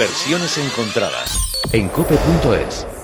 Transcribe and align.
Versiones 0.00 0.56
encontradas 0.56 1.38
en 1.74 1.90
cope.es. 1.90 2.99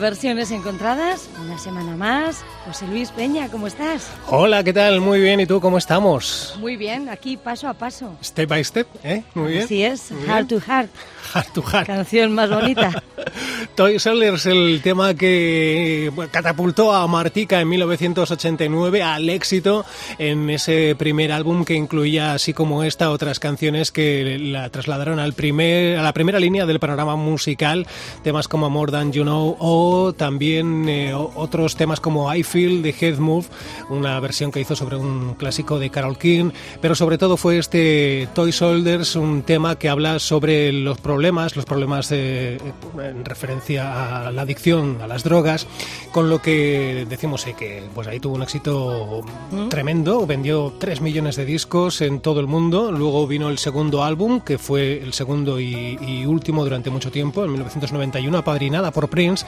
versiones 0.00 0.50
encontradas, 0.50 1.28
una 1.40 1.58
semana 1.58 1.96
más. 1.96 2.44
José 2.66 2.86
Luis 2.86 3.10
Peña, 3.10 3.48
¿cómo 3.48 3.66
estás? 3.66 4.08
Hola, 4.28 4.62
¿qué 4.62 4.72
tal? 4.72 5.00
Muy 5.00 5.20
bien, 5.20 5.40
¿y 5.40 5.46
tú 5.46 5.60
cómo 5.60 5.78
estamos? 5.78 6.56
Muy 6.60 6.76
bien, 6.76 7.08
aquí 7.08 7.36
paso 7.36 7.68
a 7.68 7.74
paso. 7.74 8.16
Step 8.22 8.48
by 8.48 8.64
step, 8.64 8.86
¿eh? 9.02 9.24
Muy 9.34 9.52
bien. 9.52 9.64
Así 9.64 9.82
es, 9.82 10.12
heart 10.26 10.48
to 10.48 10.60
heart. 10.60 10.90
Heart 11.34 11.52
to 11.54 11.62
heart. 11.62 11.86
Canción 11.86 12.32
más 12.32 12.50
bonita. 12.50 13.02
Toy 13.74 13.98
Soldiers, 13.98 14.46
el 14.46 14.80
tema 14.82 15.14
que 15.14 16.12
catapultó 16.30 16.92
a 16.94 17.06
Martica 17.06 17.60
en 17.60 17.68
1989 17.68 19.02
al 19.02 19.28
éxito 19.28 19.84
en 20.18 20.50
ese 20.50 20.94
primer 20.96 21.32
álbum 21.32 21.64
que 21.64 21.74
incluía, 21.74 22.34
así 22.34 22.52
como 22.52 22.84
esta, 22.84 23.10
otras 23.10 23.38
canciones 23.38 23.90
que 23.90 24.38
la 24.38 24.68
trasladaron 24.70 25.18
al 25.18 25.32
primer, 25.32 25.98
a 25.98 26.02
la 26.02 26.12
primera 26.12 26.38
línea 26.38 26.66
del 26.66 26.80
panorama 26.80 27.16
musical, 27.16 27.86
temas 28.22 28.48
como 28.48 28.68
More 28.70 28.92
Than 28.92 29.12
You 29.12 29.22
Know 29.22 29.56
o 29.58 29.81
también 30.16 30.88
eh, 30.88 31.14
otros 31.14 31.76
temas 31.76 32.00
como 32.00 32.32
I 32.32 32.42
Feel 32.42 32.82
de 32.82 32.94
Head 32.98 33.18
Move, 33.18 33.46
una 33.90 34.18
versión 34.20 34.50
que 34.50 34.60
hizo 34.60 34.76
sobre 34.76 34.96
un 34.96 35.34
clásico 35.34 35.78
de 35.78 35.90
Carol 35.90 36.18
King, 36.18 36.50
pero 36.80 36.94
sobre 36.94 37.18
todo 37.18 37.36
fue 37.36 37.58
este 37.58 38.28
Toy 38.34 38.52
Soldiers, 38.52 39.16
un 39.16 39.42
tema 39.42 39.76
que 39.76 39.88
habla 39.88 40.18
sobre 40.18 40.72
los 40.72 40.98
problemas, 40.98 41.56
los 41.56 41.64
problemas 41.64 42.10
en 42.12 43.24
referencia 43.24 44.26
a 44.26 44.32
la 44.32 44.42
adicción 44.42 44.98
a 45.02 45.06
las 45.06 45.24
drogas, 45.24 45.66
con 46.12 46.28
lo 46.28 46.40
que 46.40 47.06
decimos 47.08 47.46
eh, 47.46 47.54
que 47.58 47.82
pues 47.94 48.06
ahí 48.06 48.20
tuvo 48.20 48.34
un 48.34 48.42
éxito 48.42 49.22
mm. 49.50 49.68
tremendo, 49.68 50.26
vendió 50.26 50.72
3 50.78 51.00
millones 51.00 51.36
de 51.36 51.44
discos 51.44 52.00
en 52.00 52.20
todo 52.20 52.40
el 52.40 52.46
mundo, 52.46 52.92
luego 52.92 53.26
vino 53.26 53.48
el 53.48 53.58
segundo 53.58 54.04
álbum, 54.04 54.40
que 54.40 54.58
fue 54.58 55.02
el 55.02 55.12
segundo 55.12 55.60
y, 55.60 56.26
último 56.26 56.64
durante 56.64 56.90
mucho 56.90 57.10
tiempo, 57.10 57.44
en 57.44 57.52
1991, 57.52 58.38
apadrinada 58.38 58.90
por 58.90 59.08
Prince, 59.08 59.44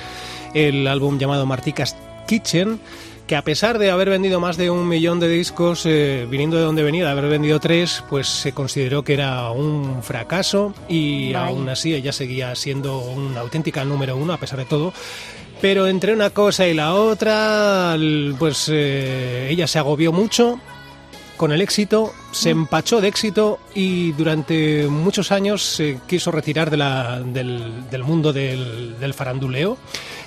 el 0.54 0.86
álbum 0.86 1.18
llamado 1.18 1.46
Martica's 1.46 1.96
Kitchen, 2.26 2.80
que 3.26 3.36
a 3.36 3.42
pesar 3.42 3.78
de 3.78 3.90
haber 3.90 4.10
vendido 4.10 4.40
más 4.40 4.56
de 4.56 4.70
un 4.70 4.86
millón 4.86 5.18
de 5.18 5.28
discos, 5.28 5.86
eh, 5.86 6.26
viniendo 6.28 6.56
de 6.56 6.64
donde 6.64 6.82
venía, 6.82 7.04
de 7.04 7.10
haber 7.10 7.28
vendido 7.28 7.58
tres, 7.58 8.04
pues 8.10 8.28
se 8.28 8.52
consideró 8.52 9.02
que 9.02 9.14
era 9.14 9.50
un 9.50 10.02
fracaso 10.02 10.74
y 10.88 11.32
aún 11.34 11.68
así 11.68 11.94
ella 11.94 12.12
seguía 12.12 12.54
siendo 12.54 12.98
una 12.98 13.40
auténtica 13.40 13.84
número 13.84 14.16
uno 14.16 14.34
a 14.34 14.38
pesar 14.38 14.58
de 14.58 14.66
todo. 14.66 14.92
Pero 15.60 15.86
entre 15.86 16.12
una 16.12 16.30
cosa 16.30 16.66
y 16.66 16.74
la 16.74 16.94
otra, 16.94 17.96
pues 18.38 18.68
eh, 18.70 19.48
ella 19.50 19.66
se 19.66 19.78
agobió 19.78 20.12
mucho 20.12 20.60
con 21.44 21.52
el 21.52 21.60
éxito, 21.60 22.14
se 22.32 22.54
mm. 22.54 22.58
empachó 22.58 23.02
de 23.02 23.08
éxito 23.08 23.58
y 23.74 24.12
durante 24.12 24.88
muchos 24.88 25.30
años 25.30 25.62
se 25.62 25.98
quiso 26.06 26.30
retirar 26.30 26.70
de 26.70 26.78
la, 26.78 27.20
del, 27.20 27.90
del, 27.90 28.02
mundo 28.02 28.32
del, 28.32 28.98
del 28.98 29.12
faranduleo 29.12 29.76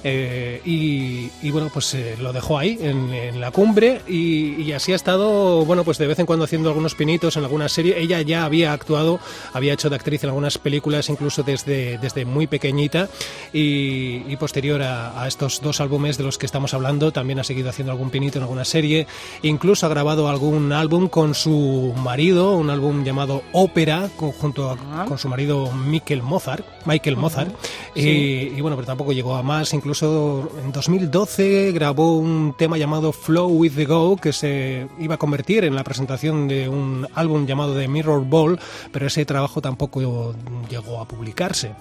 eh, 0.04 0.62
y, 0.66 1.52
bueno, 1.52 1.70
pues 1.74 1.94
eh, 1.94 2.16
lo 2.20 2.34
dejó 2.34 2.58
ahí, 2.58 2.78
en, 2.82 3.40
la 3.40 3.52
cumbre, 3.52 4.02
y, 4.08 4.72
así 4.72 4.94
ha 4.94 4.96
estado, 4.96 5.66
bueno, 5.66 5.84
pues 5.84 5.98
de 5.98 6.08
vez 6.08 6.20
en 6.20 6.26
cuando 6.26 6.46
haciendo 6.46 6.70
algunos 6.70 6.96
pinitos 6.96 7.36
en 7.38 7.44
alguna 7.44 7.70
serie. 7.70 8.00
Ella 8.00 8.22
ya 8.22 8.46
había 8.46 8.74
actuado, 8.74 9.20
había 9.54 9.74
hecho 9.74 9.90
de 9.90 9.96
actriz 9.96 10.24
en 10.24 10.30
algunas 10.30 10.58
películas, 10.58 11.10
incluso 11.10 11.44
desde, 11.44 11.98
desde 11.98 12.26
muy 12.26 12.48
pequeñita, 12.48 13.10
y, 13.54 14.36
posterior 14.38 14.84
a, 14.84 15.28
estos 15.28 15.62
dos 15.62 15.82
álbumes 15.82 16.18
de 16.18 16.24
los 16.24 16.38
que 16.38 16.46
estamos 16.46 16.74
hablando, 16.76 17.12
también 17.12 17.40
ha 17.40 17.44
seguido 17.44 17.70
haciendo 17.70 17.92
algún 17.92 18.12
pinito 18.12 18.38
en 18.38 18.44
alguna 18.44 18.66
serie, 18.66 19.08
incluso 19.42 19.88
ha 19.88 19.90
grabado 19.90 20.30
algún 20.30 20.72
álbum 20.72 21.08
con 21.08 21.34
su 21.34 21.94
marido, 21.98 22.56
un 22.56 22.70
álbum 22.70 23.04
llamado 23.04 23.42
Ópera, 23.52 24.10
junto 24.16 24.70
a, 24.70 25.06
con 25.06 25.18
su 25.18 25.28
marido 25.28 25.72
Michael 25.72 26.22
Mozart, 26.22 26.66
Michael 26.86 27.18
Mozart, 27.18 27.52
y, 27.96 28.10
y 28.10 28.62
bueno, 28.62 28.78
pero 28.78 28.86
tampoco 28.86 29.12
llegó 29.12 29.36
a 29.36 29.42
más, 29.42 29.74
incluso 29.74 29.87
incluso 29.88 30.52
en 30.62 30.74
2012 30.74 31.72
grabó 31.72 32.18
un 32.18 32.54
tema 32.58 32.78
llamado 32.78 33.14
Flow 33.14 33.48
with 33.48 33.72
the 33.72 33.86
Go 33.86 34.18
que 34.18 34.34
se 34.34 34.86
iba 35.00 35.16
a 35.16 35.18
convertir 35.18 35.64
en 35.64 35.76
la 35.76 35.86
presentación 35.86 36.50
de 36.50 36.68
un 36.68 37.08
álbum 37.16 37.46
llamado 37.46 37.74
The 37.74 37.88
Mirror 37.88 38.26
Ball, 38.26 38.60
pero 38.92 39.08
ese 39.08 39.24
trabajo 39.24 39.62
tampoco 39.62 40.36
llegó 40.70 41.00
a 41.00 41.08
publicarse. 41.08 41.72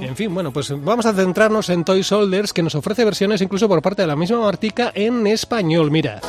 En 0.00 0.16
fin, 0.16 0.34
bueno, 0.34 0.52
pues 0.52 0.72
vamos 0.82 1.06
a 1.06 1.12
centrarnos 1.12 1.70
en 1.70 1.84
Toy 1.84 2.02
Soldiers 2.02 2.52
que 2.52 2.64
nos 2.64 2.74
ofrece 2.74 3.04
versiones 3.04 3.40
incluso 3.40 3.68
por 3.68 3.80
parte 3.80 4.02
de 4.02 4.08
la 4.08 4.16
misma 4.16 4.40
Martica 4.40 4.90
en 4.92 5.24
español. 5.28 5.92
Mira. 5.92 6.20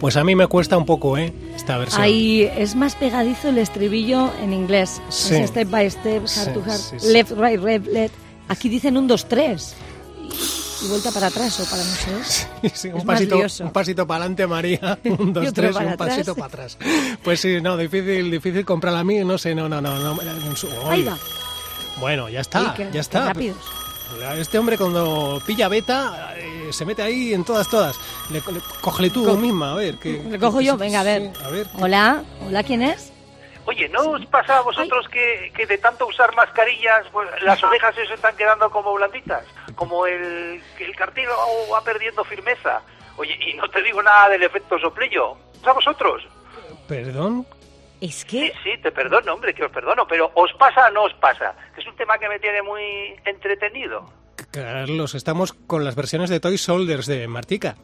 Pues 0.00 0.16
a 0.16 0.24
mí 0.24 0.34
me 0.34 0.46
cuesta 0.46 0.78
un 0.78 0.86
poco, 0.86 1.18
¿eh? 1.18 1.30
Esta 1.54 1.76
versión. 1.76 2.00
Ahí 2.00 2.50
es 2.56 2.74
más 2.74 2.94
pegadizo 2.96 3.50
el 3.50 3.58
estribillo 3.58 4.32
en 4.42 4.54
inglés. 4.54 5.00
Es 5.10 5.50
step 5.50 5.68
by 5.68 5.90
step, 5.90 6.24
to 6.54 6.62
heart, 6.62 7.02
left, 7.02 7.32
right, 7.32 7.60
left, 7.60 7.86
left. 7.86 8.14
Aquí 8.48 8.70
dicen 8.70 8.96
un, 8.96 9.06
dos, 9.06 9.28
tres. 9.28 9.76
Y 10.82 10.88
vuelta 10.88 11.12
para 11.12 11.26
atrás 11.26 11.60
o 11.60 11.64
para 11.64 11.84
no 11.84 12.24
sé. 12.24 12.48
Sí, 12.74 12.88
un, 12.88 13.04
pasito, 13.04 13.38
un 13.60 13.70
pasito 13.70 14.06
para 14.06 14.24
adelante, 14.24 14.46
María. 14.46 14.98
Un, 15.04 15.34
dos, 15.34 15.52
tres, 15.52 15.76
un 15.76 15.96
pasito 15.98 16.34
para 16.34 16.46
atrás. 16.46 16.78
Pues 17.22 17.40
sí, 17.40 17.60
no, 17.60 17.76
difícil, 17.76 18.30
difícil 18.30 18.64
comprarla 18.64 19.00
a 19.00 19.04
mí. 19.04 19.18
No 19.18 19.36
sé, 19.36 19.54
no, 19.54 19.68
no, 19.68 19.82
no. 19.82 19.98
no, 19.98 20.18
Ahí 20.88 21.02
va. 21.02 21.18
Bueno, 21.98 22.30
ya 22.30 22.40
está, 22.40 22.74
ya 22.90 23.00
está. 23.00 23.26
Rápidos. 23.26 23.58
Este 24.36 24.58
hombre 24.58 24.76
cuando 24.76 25.40
pilla 25.46 25.68
beta 25.68 26.34
eh, 26.36 26.68
se 26.72 26.84
mete 26.84 27.02
ahí 27.02 27.34
en 27.34 27.44
todas, 27.44 27.68
todas. 27.68 27.98
Le, 28.30 28.40
cógele 28.80 29.10
tú 29.10 29.24
misma, 29.36 29.72
a 29.72 29.76
ver. 29.76 29.96
Que, 29.96 30.22
le 30.22 30.38
cojo 30.38 30.60
yo, 30.60 30.76
venga, 30.76 31.00
a 31.00 31.04
ver. 31.04 31.32
Hola, 31.80 32.22
hola, 32.46 32.62
¿quién 32.62 32.82
es? 32.82 33.12
Oye, 33.66 33.88
¿no 33.88 34.10
os 34.10 34.26
pasa 34.26 34.58
a 34.58 34.62
vosotros 34.62 35.06
que, 35.08 35.52
que, 35.54 35.66
de 35.66 35.78
tanto 35.78 36.06
usar 36.06 36.34
mascarillas, 36.34 37.06
pues, 37.12 37.28
las 37.42 37.62
orejas 37.62 37.94
se 37.94 38.02
están 38.14 38.34
quedando 38.34 38.70
como 38.70 38.94
blanditas? 38.94 39.44
como 39.80 40.06
el, 40.06 40.62
el 40.78 40.94
cartílago 40.94 41.40
va 41.72 41.82
perdiendo 41.82 42.22
firmeza. 42.22 42.82
Oye, 43.16 43.34
y 43.40 43.54
no 43.54 43.66
te 43.70 43.82
digo 43.82 44.02
nada 44.02 44.28
del 44.28 44.42
efecto 44.42 44.78
soplillo. 44.78 45.36
¿A 45.64 45.72
vosotros? 45.72 46.22
¿Perdón? 46.86 47.46
Es 48.00 48.24
que... 48.24 48.48
Sí, 48.48 48.52
sí, 48.64 48.82
te 48.82 48.90
perdono, 48.92 49.34
hombre, 49.34 49.54
que 49.54 49.64
os 49.64 49.70
perdono, 49.70 50.06
pero 50.06 50.30
¿os 50.34 50.52
pasa 50.54 50.88
o 50.88 50.90
no 50.90 51.04
os 51.04 51.14
pasa? 51.14 51.54
Es 51.76 51.86
un 51.86 51.94
tema 51.96 52.18
que 52.18 52.28
me 52.28 52.38
tiene 52.38 52.62
muy 52.62 53.14
entretenido. 53.24 54.10
Carlos, 54.50 55.14
estamos 55.14 55.52
con 55.52 55.84
las 55.84 55.94
versiones 55.94 56.30
de 56.30 56.40
Toy 56.40 56.56
Soldiers 56.56 57.06
de 57.06 57.28
Martica. 57.28 57.76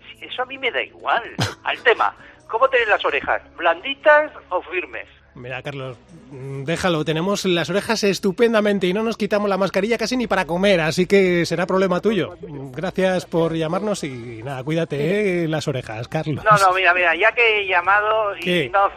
Sí, 0.00 0.26
eso 0.26 0.42
a 0.42 0.46
mí 0.46 0.58
me 0.58 0.70
da 0.70 0.82
igual. 0.82 1.22
Al 1.64 1.82
tema, 1.82 2.14
¿cómo 2.48 2.68
tenéis 2.68 2.88
las 2.88 3.04
orejas? 3.04 3.42
¿Blanditas 3.56 4.32
o 4.50 4.60
firmes? 4.62 5.08
Mira, 5.34 5.60
Carlos, 5.62 5.98
mm, 6.30 6.62
déjalo, 6.62 7.04
tenemos 7.04 7.44
las 7.44 7.68
orejas 7.68 8.04
estupendamente 8.04 8.86
y 8.86 8.92
no 8.92 9.02
nos 9.02 9.16
quitamos 9.16 9.48
la 9.48 9.56
mascarilla 9.56 9.98
casi 9.98 10.16
ni 10.16 10.28
para 10.28 10.44
comer, 10.44 10.80
así 10.80 11.06
que 11.06 11.44
será 11.44 11.66
problema 11.66 12.00
tuyo. 12.00 12.36
Gracias 12.72 13.26
por 13.26 13.52
llamarnos 13.54 14.04
y 14.04 14.42
nada, 14.44 14.62
cuídate 14.62 15.42
eh, 15.44 15.48
las 15.48 15.66
orejas, 15.66 16.06
Carlos. 16.06 16.44
No, 16.44 16.56
no, 16.56 16.72
mira, 16.72 16.94
mira, 16.94 17.16
ya 17.16 17.32
que 17.32 17.62
he 17.62 17.66
llamado 17.66 18.36
y 18.38 18.68
no 18.68 18.88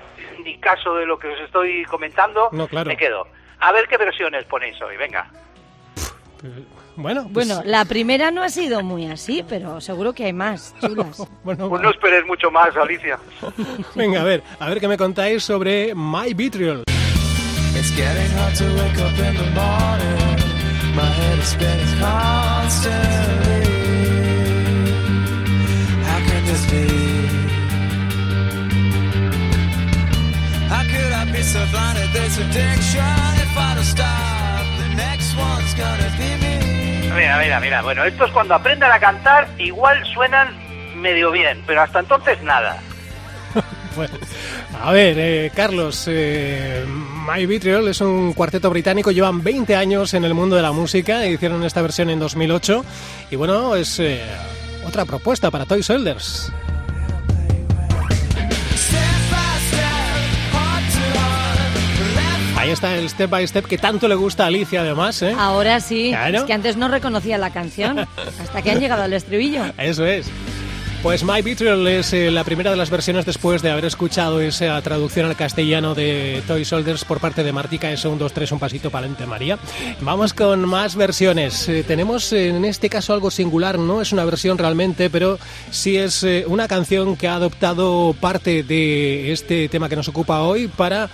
ni 0.43 0.57
caso 0.59 0.95
de 0.95 1.05
lo 1.05 1.17
que 1.19 1.27
os 1.27 1.39
estoy 1.41 1.83
comentando, 1.85 2.49
no, 2.51 2.67
claro. 2.67 2.87
me 2.87 2.97
quedo. 2.97 3.27
A 3.59 3.71
ver 3.71 3.87
qué 3.87 3.97
versiones 3.97 4.45
ponéis 4.45 4.79
hoy, 4.81 4.97
venga. 4.97 5.29
Bueno, 6.95 7.29
pues 7.31 7.47
bueno, 7.47 7.61
la 7.65 7.85
primera 7.85 8.31
no 8.31 8.41
ha 8.43 8.49
sido 8.49 8.81
muy 8.81 9.05
así, 9.05 9.45
pero 9.47 9.79
seguro 9.81 10.13
que 10.13 10.25
hay 10.25 10.33
más 10.33 10.73
chulas. 10.81 11.17
bueno, 11.43 11.69
pues 11.69 11.81
no 11.81 11.91
esperes 11.91 12.25
mucho 12.25 12.49
más, 12.49 12.75
Alicia. 12.75 13.19
Venga, 13.95 14.21
a 14.21 14.23
ver, 14.23 14.43
a 14.59 14.67
ver 14.69 14.79
qué 14.79 14.87
me 14.87 14.97
contáis 14.97 15.43
sobre 15.43 15.93
My 15.95 16.33
Vitriol. 16.33 16.83
It's 17.75 17.91
getting 17.91 18.31
hard 18.35 18.55
to 18.55 18.63
wake 18.63 18.97
up 18.97 19.19
in 19.19 19.35
the 19.35 19.51
morning. 19.53 20.95
My 20.95 21.03
head 21.03 21.37
is 21.37 21.49
spinning 21.49 21.99
constantly. 21.99 23.65
How 26.03 26.19
can 26.25 26.45
this 26.45 26.65
be? 26.71 26.96
Could 31.47 31.61
I 31.61 31.65
be 31.65 31.65
so 31.65 31.71
blinded 31.71 32.13
this 32.13 32.38
addiction 32.38 33.33
if 33.41 33.57
I 33.57 33.75
don't 33.75 33.83
stop? 33.83 34.65
The 34.79 34.95
next 34.95 35.35
one's 35.38 35.73
gonna 35.75 36.11
be 36.17 36.29
me. 36.41 37.15
Mira, 37.15 37.38
mira, 37.39 37.59
mira. 37.59 37.81
Bueno, 37.81 38.03
esto 38.03 38.25
es 38.25 38.31
cuando 38.31 38.55
aprendan 38.55 38.91
a 38.91 38.99
cantar, 38.99 39.47
igual 39.57 40.05
suenan 40.13 40.55
medio 40.95 41.31
bien, 41.31 41.63
pero 41.65 41.81
hasta 41.81 41.99
entonces 41.99 42.41
nada. 42.44 42.79
bueno, 43.95 44.13
a 44.81 44.91
ver, 44.91 45.15
eh, 45.17 45.51
Carlos, 45.55 46.05
eh, 46.07 46.85
My 47.27 47.45
Vitriol 47.45 47.88
es 47.88 48.01
un 48.01 48.33
cuarteto 48.33 48.69
británico, 48.69 49.11
llevan 49.11 49.44
20 49.44 49.75
años 49.75 50.13
en 50.13 50.25
el 50.25 50.33
mundo 50.33 50.55
de 50.55 50.61
la 50.61 50.71
música, 50.71 51.25
hicieron 51.25 51.63
esta 51.63 51.81
versión 51.81 52.09
en 52.09 52.19
2008 52.19 52.85
y 53.31 53.35
bueno, 53.35 53.75
es 53.75 53.99
eh, 53.99 54.21
otra 54.85 55.05
propuesta 55.05 55.49
para 55.49 55.65
Toy 55.65 55.81
Soldiers. 55.81 56.51
Ahí 62.67 62.73
está 62.73 62.97
el 62.97 63.09
step 63.09 63.29
by 63.29 63.47
step 63.47 63.65
que 63.65 63.77
tanto 63.77 64.09
le 64.09 64.15
gusta 64.15 64.43
a 64.43 64.47
Alicia 64.47 64.81
además, 64.81 65.21
¿eh? 65.21 65.33
Ahora 65.39 65.79
sí, 65.79 66.11
es 66.13 66.43
que 66.43 66.51
antes 66.51 66.75
no 66.75 66.89
reconocía 66.89 67.37
la 67.37 67.49
canción, 67.49 67.99
hasta 68.41 68.61
que 68.61 68.71
han 68.71 68.81
llegado 68.81 69.03
al 69.03 69.13
estribillo. 69.13 69.63
Eso 69.77 70.05
es. 70.05 70.29
Pues 71.03 71.23
My 71.23 71.41
Vitriol 71.41 71.88
es 71.88 72.11
eh, 72.11 72.31
la 72.31 72.44
primera 72.44 72.71
de 72.71 72.75
las 72.75 72.89
versiones 72.89 73.25
después 73.25 73.61
de 73.61 73.69
haber 73.69 73.85
escuchado 73.85 74.41
esa 74.41 74.81
traducción 74.81 75.27
al 75.27 75.35
castellano 75.35 75.94
de 75.94 76.41
Toy 76.47 76.65
Soldiers 76.65 77.05
por 77.05 77.19
parte 77.19 77.44
de 77.44 77.53
Martica. 77.53 77.91
Es 77.91 78.03
un 78.03 78.17
2, 78.17 78.33
3, 78.33 78.51
un 78.53 78.59
pasito 78.59 78.89
para 78.89 79.05
adelante, 79.05 79.25
María. 79.27 79.59
Vamos 80.01 80.33
con 80.33 80.67
más 80.67 80.95
versiones. 80.95 81.69
Eh, 81.69 81.83
tenemos 81.88 82.33
en 82.33 82.65
este 82.65 82.89
caso 82.89 83.13
algo 83.13 83.29
singular, 83.29 83.77
no 83.77 84.01
es 84.01 84.11
una 84.11 84.25
versión 84.25 84.57
realmente, 84.57 85.09
pero 85.09 85.38
sí 85.69 85.97
es 85.97 86.23
eh, 86.23 86.45
una 86.47 86.67
canción 86.67 87.15
que 87.15 87.27
ha 87.27 87.35
adoptado 87.35 88.15
parte 88.19 88.63
de 88.63 89.31
este 89.31 89.69
tema 89.69 89.89
que 89.89 89.95
nos 89.95 90.07
ocupa 90.07 90.41
hoy 90.41 90.67
para 90.67 91.09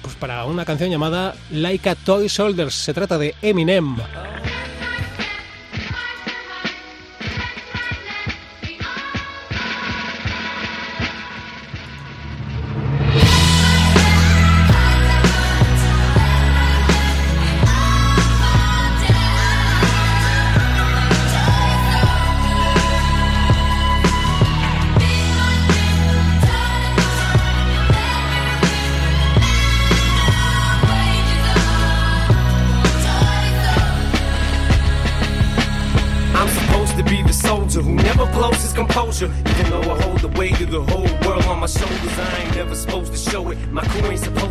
pues 0.00 0.14
para 0.18 0.44
una 0.44 0.64
canción 0.64 0.90
llamada 0.90 1.34
Like 1.50 1.88
a 1.88 1.94
Toy 1.94 2.28
Soldiers. 2.28 2.74
Se 2.74 2.94
trata 2.94 3.18
de 3.18 3.34
Eminem. 3.42 3.96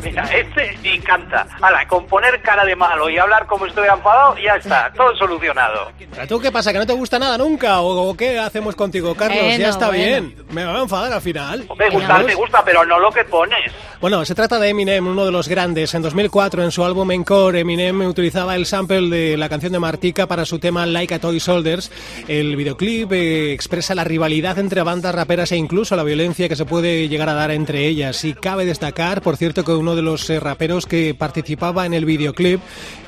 Mira, 0.04 0.24
este 0.24 0.78
me 0.84 0.96
encanta. 0.96 1.48
Ala, 1.62 1.88
con 1.88 2.06
poner 2.06 2.42
cara 2.42 2.64
de 2.66 2.76
malo 2.76 3.10
y 3.10 3.18
hablar 3.18 3.48
como 3.48 3.66
estoy 3.66 3.88
enfadado, 3.88 4.38
ya 4.38 4.56
está, 4.56 4.92
todo 4.96 5.16
solucionado. 5.16 5.92
¿Tú 6.28 6.40
qué 6.40 6.52
pasa? 6.52 6.72
¿Que 6.72 6.80
no 6.80 6.86
te 6.86 6.94
gusta 6.94 7.18
nada 7.18 7.38
nunca? 7.38 7.82
¿O, 7.82 8.16
qué 8.16 8.38
hacemos 8.40 8.76
contigo, 8.76 9.16
Carlos? 9.16 9.58
ya 9.58 9.70
está 9.70 9.90
bien. 9.90 10.36
Me 10.52 10.64
va 10.64 10.78
a 10.78 10.82
enfadar 10.82 11.14
al 11.14 11.22
final. 11.22 11.68
Me 11.78 11.90
gusta, 11.90 12.20
me 12.20 12.36
gusta, 12.36 12.64
pero 12.64 12.86
no 12.86 13.00
lo 13.00 13.12
que 13.12 13.24
pones. 13.24 13.72
Bueno, 14.02 14.26
se 14.26 14.34
trata 14.34 14.60
de 14.60 14.70
Eminem, 14.70 15.06
uno 15.06 15.26
de 15.26 15.32
los 15.32 15.48
grandes. 15.48 15.94
En 15.94 16.02
2004, 16.02 16.64
en 16.64 16.72
su 16.72 16.84
álbum 16.84 17.12
Encore, 17.12 17.60
Eminem 17.60 18.02
utilizaba 18.02 18.56
el 18.56 18.66
sample 18.66 19.10
de 19.10 19.38
la 19.38 19.48
canción 19.48 19.72
de 19.72 19.80
Martica 19.80 20.28
para 20.28 20.44
su 20.44 20.58
tema 20.58 20.86
Like 20.86 21.14
a 21.14 21.20
Toy 21.20 21.40
Soldiers. 21.40 21.92
El 22.28 22.51
videoclip 22.56 23.12
eh, 23.12 23.54
expresa 23.54 23.96
la 23.96 24.04
rivalidad 24.04 24.60
entre 24.60 24.84
bandas 24.84 25.14
raperas 25.14 25.52
e 25.52 25.58
incluso 25.58 25.96
la 25.96 26.04
violencia 26.04 26.50
que 26.50 26.56
se 26.56 26.66
puede 26.66 27.08
llegar 27.10 27.30
a 27.30 27.34
dar 27.34 27.52
entre 27.52 27.88
ellas. 27.88 28.24
Y 28.26 28.34
cabe 28.34 28.66
destacar, 28.66 29.22
por 29.22 29.38
cierto, 29.38 29.64
que 29.64 29.72
uno 29.74 29.96
de 29.96 30.02
los 30.02 30.30
eh, 30.30 30.40
raperos 30.40 30.86
que 30.86 31.14
participaba 31.14 31.86
en 31.86 31.94
el 31.94 32.06
videoclip, 32.06 32.62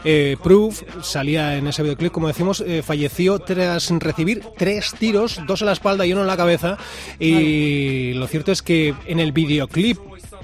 eh, 0.03 0.37
Proof, 0.43 0.83
salía 1.01 1.57
en 1.57 1.67
ese 1.67 1.83
videoclip, 1.83 2.11
como 2.11 2.27
decimos, 2.27 2.63
falleció 2.83 3.39
tras 3.39 3.89
recibir 3.89 4.43
tres 4.57 4.93
tiros, 4.97 5.41
dos 5.47 5.61
en 5.61 5.67
la 5.67 5.73
espalda 5.73 6.05
y 6.05 6.13
uno 6.13 6.21
en 6.21 6.27
la 6.27 6.37
cabeza. 6.37 6.77
Y 7.19 8.13
lo 8.13 8.27
cierto 8.27 8.51
es 8.51 8.61
que 8.61 8.93
en 9.05 9.19
el 9.19 9.31
videoclip 9.31 9.97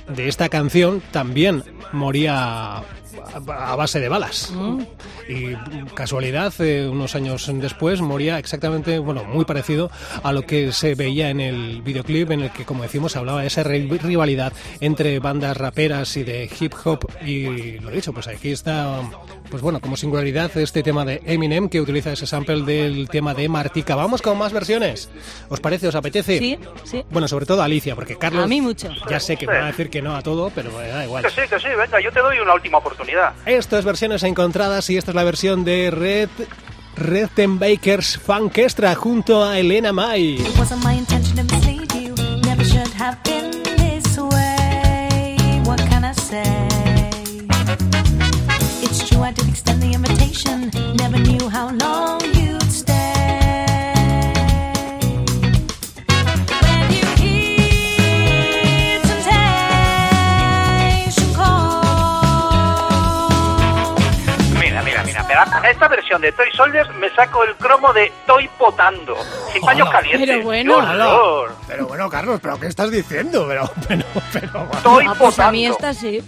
de 0.07 0.27
esta 0.27 0.49
canción 0.49 1.01
también 1.11 1.63
moría 1.91 2.83
a 3.47 3.75
base 3.75 3.99
de 3.99 4.09
balas. 4.09 4.51
Mm. 4.51 4.81
Y 5.27 5.55
casualidad, 5.93 6.53
eh, 6.59 6.87
unos 6.87 7.15
años 7.15 7.49
después 7.53 8.01
moría 8.01 8.39
exactamente, 8.39 8.99
bueno, 8.99 9.23
muy 9.23 9.45
parecido 9.45 9.91
a 10.23 10.31
lo 10.31 10.43
que 10.43 10.71
se 10.71 10.95
veía 10.95 11.29
en 11.29 11.39
el 11.39 11.81
videoclip 11.81 12.31
en 12.31 12.41
el 12.41 12.51
que, 12.51 12.65
como 12.65 12.83
decimos, 12.83 13.15
hablaba 13.15 13.41
de 13.41 13.47
esa 13.47 13.63
rivalidad 13.63 14.53
entre 14.79 15.19
bandas 15.19 15.57
raperas 15.57 16.15
y 16.17 16.23
de 16.23 16.49
hip 16.59 16.73
hop. 16.83 17.07
Y 17.25 17.79
lo 17.79 17.89
dicho, 17.89 18.13
pues 18.13 18.27
aquí 18.27 18.51
está, 18.51 19.01
pues 19.49 19.61
bueno, 19.61 19.79
como 19.79 19.97
singularidad 19.97 20.55
este 20.57 20.83
tema 20.83 21.05
de 21.05 21.21
Eminem 21.25 21.69
que 21.69 21.81
utiliza 21.81 22.11
ese 22.11 22.27
sample 22.27 22.61
del 22.63 23.09
tema 23.09 23.33
de 23.33 23.49
Martica. 23.49 23.95
Vamos 23.95 24.21
con 24.21 24.37
más 24.37 24.53
versiones. 24.53 25.09
¿Os 25.49 25.59
parece? 25.59 25.87
¿Os 25.87 25.95
apetece? 25.95 26.39
Sí, 26.39 26.59
sí. 26.83 27.03
Bueno, 27.09 27.27
sobre 27.27 27.45
todo 27.45 27.61
a 27.61 27.65
Alicia, 27.65 27.95
porque 27.95 28.17
Carlos. 28.17 28.43
A 28.43 28.47
mí 28.47 28.61
mucho. 28.61 28.89
Ya 29.09 29.19
sé 29.19 29.37
que 29.37 29.47
me 29.47 29.53
va 29.53 29.65
a 29.65 29.67
decir 29.67 29.89
que 29.89 30.01
no 30.01 30.15
a 30.15 30.21
todo, 30.21 30.51
pero 30.53 30.71
da 30.71 31.05
igual. 31.05 31.23
Que 31.23 31.29
sí, 31.29 31.41
que 31.49 31.59
sí, 31.59 31.67
venga, 31.77 31.99
yo 32.01 32.11
te 32.11 32.19
doy 32.19 32.39
una 32.39 32.53
última 32.53 32.77
oportunidad. 32.77 32.98
Esto 33.45 33.77
es 33.77 33.85
versiones 33.85 34.23
encontradas 34.23 34.89
y 34.89 34.97
esta 34.97 35.11
es 35.11 35.15
la 35.15 35.23
versión 35.23 35.63
de 35.63 35.91
Red 35.91 36.29
Bakers 37.57 38.17
Funk 38.17 38.57
Extra 38.57 38.93
junto 38.95 39.43
a 39.43 39.57
Elena 39.57 39.93
May. 39.93 40.37
Versión 66.09 66.21
de 66.21 66.31
Toy 66.31 66.51
Soldiers 66.55 66.89
me 66.95 67.09
saco 67.13 67.43
el 67.43 67.55
cromo 67.55 67.93
de 67.93 68.11
Toy 68.25 68.49
Potando, 68.57 69.15
sin 69.53 69.61
paños 69.61 69.89
calientes. 69.89 70.27
Pero 70.27 70.43
bueno. 70.43 70.77
Pero 71.67 71.87
bueno, 71.87 72.09
Carlos, 72.09 72.39
¿pero 72.41 72.59
qué 72.59 72.67
estás 72.67 72.89
diciendo? 72.89 73.45
Pero, 73.47 73.69
pero, 73.87 74.03
pero... 74.33 74.67
Toy 74.83 75.05
Ah, 75.07 75.13
pues 75.17 75.39
a 75.39 75.51
mí 75.51 75.67
Potando. 75.67 75.87
esta 75.87 75.93
sí. 75.93 76.23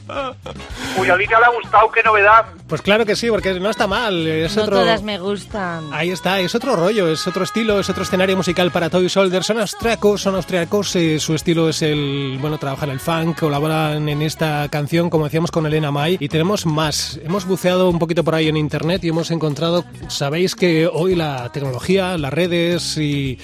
Uy, 0.97 1.09
a 1.09 1.15
le 1.15 1.25
ha 1.25 1.50
gustado, 1.50 1.91
qué 1.91 2.03
novedad. 2.03 2.45
Pues 2.67 2.81
claro 2.81 3.05
que 3.05 3.15
sí, 3.15 3.29
porque 3.29 3.59
no 3.59 3.69
está 3.69 3.88
mal. 3.88 4.27
Es 4.27 4.55
No 4.55 4.63
otro... 4.63 4.77
todas 4.79 5.01
me 5.01 5.19
gustan. 5.19 5.91
Ahí 5.93 6.11
está, 6.11 6.39
es 6.39 6.53
otro 6.55 6.75
rollo, 6.75 7.07
es 7.09 7.25
otro 7.27 7.43
estilo, 7.43 7.79
es 7.79 7.89
otro 7.89 8.03
escenario 8.03 8.38
musical 8.38 8.71
para 8.71 8.89
Toy 8.89 9.09
Soldier. 9.09 9.43
Son 9.43 9.59
austriacos, 9.59 10.21
son 10.21 10.35
austriacos, 10.35 10.95
eh, 10.95 11.19
su 11.19 11.33
estilo 11.33 11.69
es 11.69 11.81
el, 11.81 12.38
bueno, 12.39 12.57
trabajan 12.57 12.89
el 12.91 13.00
funk, 13.00 13.39
colaboran 13.39 14.07
en 14.07 14.21
esta 14.21 14.67
canción, 14.69 15.09
como 15.09 15.25
decíamos, 15.25 15.51
con 15.51 15.65
Elena 15.65 15.91
May. 15.91 16.17
Y 16.19 16.29
tenemos 16.29 16.65
más. 16.65 17.19
Hemos 17.23 17.45
buceado 17.45 17.89
un 17.89 18.00
poquito 18.00 18.23
por 18.23 18.35
ahí 18.35 18.47
en 18.47 18.57
internet 18.57 19.03
y 19.03 19.09
hemos 19.09 19.31
encontrado, 19.31 19.70
sabéis 20.07 20.55
que 20.55 20.87
hoy 20.87 21.15
la 21.15 21.49
tecnología, 21.51 22.17
las 22.17 22.33
redes 22.33 22.97
y, 22.97 23.37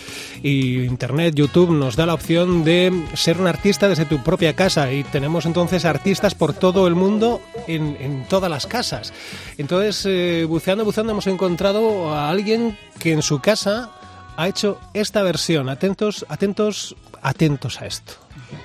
y 0.44 0.84
internet, 0.84 1.36
YouTube, 1.36 1.72
nos 1.72 1.96
da 1.96 2.06
la 2.06 2.14
opción 2.14 2.64
de 2.64 2.92
ser 3.14 3.40
un 3.40 3.48
artista 3.48 3.88
desde 3.88 4.06
tu 4.06 4.24
propia 4.24 4.56
casa. 4.56 4.92
Y 4.92 5.04
tenemos 5.04 5.46
entonces 5.46 5.86
artistas 5.86 6.36
por 6.36 6.54
todo 6.54 6.88
el 6.88 6.96
mundo 6.96 7.42
en, 7.68 7.98
en 8.00 8.26
todas 8.28 8.50
las 8.50 8.66
casas. 8.68 9.14
Entonces, 9.58 10.06
eh, 10.06 10.46
buceando, 10.48 10.86
buceando, 10.86 11.12
hemos 11.12 11.28
encontrado 11.28 12.14
a 12.14 12.30
alguien 12.30 12.78
que 13.00 13.14
en 13.14 13.22
su 13.22 13.40
casa 13.40 13.92
ha 14.38 14.48
hecho 14.48 14.80
esta 14.94 15.24
versión. 15.24 15.70
Atentos, 15.70 16.26
atentos, 16.30 16.96
atentos 17.22 17.82
a 17.82 17.86
esto. 17.88 18.14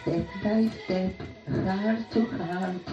Step 0.03 0.27
by 0.45 0.71
step, 0.85 1.19
heart 1.49 2.11
to 2.13 2.21
heart, 2.21 2.89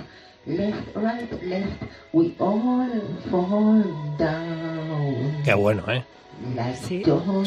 left, 0.50 0.96
right, 0.96 1.44
left, 1.44 1.84
we 2.12 2.36
all 2.40 2.88
fall 3.30 3.84
down. 4.18 5.42
Qué 5.44 5.54
bueno, 5.54 5.84
¿eh? 5.92 6.04
Like 6.56 6.78
Sí. 6.78 7.04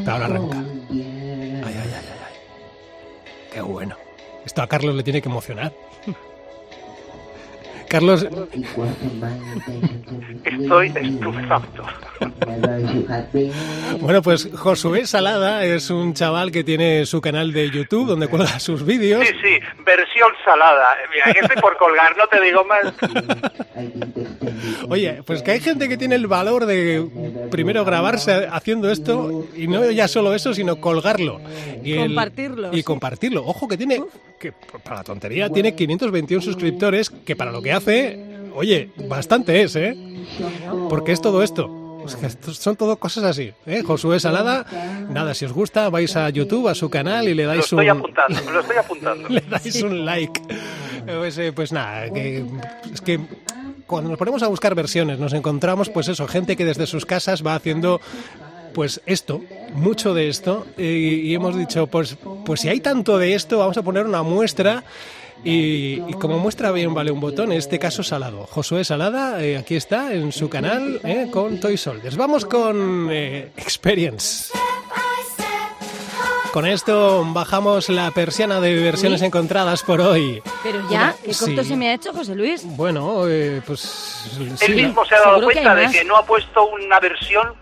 Ahora 0.06 0.26
arranca. 0.26 0.58
Ay, 0.58 0.86
ay, 0.90 1.64
ay, 1.64 1.72
ay, 1.74 1.94
ay. 1.94 2.34
Qué 3.52 3.60
bueno. 3.60 3.96
Esto 4.44 4.62
a 4.62 4.66
Carlos 4.66 4.94
le 4.94 5.02
tiene 5.02 5.22
que 5.22 5.28
emocionar. 5.28 5.72
Carlos, 7.92 8.26
Estoy 10.44 10.92
estupefacto. 10.96 11.84
Bueno, 14.00 14.22
pues 14.22 14.48
Josué 14.56 15.06
Salada 15.06 15.62
es 15.66 15.90
un 15.90 16.14
chaval 16.14 16.50
que 16.50 16.64
tiene 16.64 17.04
su 17.04 17.20
canal 17.20 17.52
de 17.52 17.68
YouTube 17.68 18.06
donde 18.06 18.28
cuelga 18.28 18.58
sus 18.60 18.86
vídeos. 18.86 19.22
Sí, 19.28 19.34
sí, 19.42 19.58
versión 19.84 20.30
salada. 20.42 20.96
Mira, 21.10 21.38
estoy 21.38 21.60
por 21.60 21.76
colgar, 21.76 22.16
no 22.16 22.26
te 22.28 22.40
digo 22.40 22.64
más. 22.64 22.94
Oye, 24.88 25.22
pues 25.24 25.42
que 25.42 25.52
hay 25.52 25.60
gente 25.60 25.88
que 25.88 25.96
tiene 25.96 26.14
el 26.14 26.26
valor 26.26 26.66
de 26.66 27.06
primero 27.50 27.84
grabarse 27.84 28.46
haciendo 28.50 28.90
esto 28.90 29.46
y 29.56 29.66
no 29.66 29.90
ya 29.90 30.08
solo 30.08 30.34
eso, 30.34 30.54
sino 30.54 30.80
colgarlo. 30.80 31.40
Y 31.84 31.92
el- 31.92 32.06
Compartirlo, 32.08 32.72
y 32.72 32.76
sí. 32.78 32.82
compartirlo. 32.82 33.44
Ojo 33.46 33.68
que 33.68 33.76
tiene, 33.76 34.02
que 34.38 34.52
para 34.82 34.96
la 34.96 35.04
tontería, 35.04 35.48
tiene 35.50 35.74
521 35.74 36.42
suscriptores, 36.42 37.10
que 37.10 37.36
para 37.36 37.52
lo 37.52 37.62
que 37.62 37.72
hace, 37.72 38.18
oye, 38.54 38.90
bastante 39.08 39.62
es, 39.62 39.76
¿eh? 39.76 39.96
Porque 40.88 41.12
es 41.12 41.20
todo 41.20 41.42
esto. 41.42 41.78
Es 42.06 42.16
que 42.16 42.26
esto- 42.26 42.52
son 42.52 42.74
todo 42.74 42.96
cosas 42.96 43.22
así, 43.22 43.52
¿eh? 43.64 43.82
Josué 43.86 44.18
Salada, 44.18 44.66
nada, 45.08 45.34
si 45.34 45.44
os 45.44 45.52
gusta, 45.52 45.88
vais 45.88 46.16
a 46.16 46.28
YouTube, 46.30 46.66
a 46.68 46.74
su 46.74 46.90
canal 46.90 47.28
y 47.28 47.34
le 47.34 47.44
Lo 47.44 47.50
dais 47.50 47.64
estoy 47.64 47.88
un... 47.88 47.98
apuntando, 47.98 48.40
lo 48.50 48.60
estoy 48.60 48.76
apuntando. 48.84 49.28
le 49.28 49.40
dais 49.42 49.82
un 49.82 50.04
like. 50.04 50.40
Pues, 51.06 51.38
eh, 51.38 51.52
pues 51.52 51.70
nada, 51.72 52.10
que, 52.12 52.44
es 52.92 53.00
que 53.00 53.20
cuando 53.92 54.08
nos 54.08 54.18
ponemos 54.18 54.42
a 54.42 54.48
buscar 54.48 54.74
versiones 54.74 55.18
nos 55.18 55.34
encontramos, 55.34 55.90
pues 55.90 56.08
eso, 56.08 56.26
gente 56.26 56.56
que 56.56 56.64
desde 56.64 56.86
sus 56.86 57.04
casas 57.04 57.46
va 57.46 57.54
haciendo 57.54 58.00
pues 58.72 59.02
esto, 59.04 59.42
mucho 59.74 60.14
de 60.14 60.30
esto, 60.30 60.66
y, 60.78 61.28
y 61.28 61.34
hemos 61.34 61.58
dicho, 61.58 61.88
pues, 61.88 62.16
pues 62.46 62.62
si 62.62 62.70
hay 62.70 62.80
tanto 62.80 63.18
de 63.18 63.34
esto, 63.34 63.58
vamos 63.58 63.76
a 63.76 63.82
poner 63.82 64.06
una 64.06 64.22
muestra. 64.22 64.82
Y, 65.44 66.00
y 66.08 66.12
como 66.18 66.38
muestra 66.38 66.70
bien 66.70 66.94
vale 66.94 67.10
un 67.10 67.20
botón, 67.20 67.52
en 67.52 67.58
este 67.58 67.78
caso 67.78 68.02
Salado. 68.02 68.46
Josué 68.46 68.82
Salada, 68.84 69.44
eh, 69.44 69.58
aquí 69.58 69.74
está 69.74 70.14
en 70.14 70.32
su 70.32 70.48
canal 70.48 71.00
eh, 71.04 71.26
con 71.30 71.60
Toy 71.60 71.76
Soldiers. 71.76 72.16
Vamos 72.16 72.46
con 72.46 73.08
eh, 73.10 73.50
Experience. 73.58 74.52
Con 76.52 76.66
esto 76.66 77.24
bajamos 77.32 77.88
la 77.88 78.10
persiana 78.10 78.60
de 78.60 78.74
versiones 78.74 79.22
encontradas 79.22 79.82
por 79.82 80.02
hoy. 80.02 80.42
Pero 80.62 80.86
ya, 80.90 81.14
qué 81.24 81.32
corto 81.32 81.62
Sí. 81.62 81.68
se 81.70 81.76
me 81.76 81.88
ha 81.88 81.94
hecho, 81.94 82.12
José 82.12 82.34
Luis. 82.34 82.62
Bueno, 82.76 83.26
eh, 83.26 83.62
pues 83.66 84.26
Él 84.38 84.52
sí, 84.58 84.72
mismo 84.74 85.02
se 85.06 85.14
ha 85.14 85.20
dado 85.20 85.38
que 85.38 85.44
cuenta 85.44 85.74
de 85.74 85.90
que 85.90 86.04
no 86.04 86.14
ha 86.16 86.26
puesto 86.26 86.66
una 86.68 87.00
versión 87.00 87.54